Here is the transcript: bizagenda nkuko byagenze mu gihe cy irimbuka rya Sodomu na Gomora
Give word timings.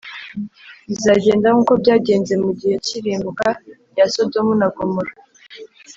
bizagenda 0.87 1.47
nkuko 1.53 1.73
byagenze 1.81 2.33
mu 2.43 2.51
gihe 2.59 2.75
cy 2.85 2.91
irimbuka 2.97 3.47
rya 3.91 4.05
Sodomu 4.13 4.53
na 4.61 4.67
Gomora 4.75 5.11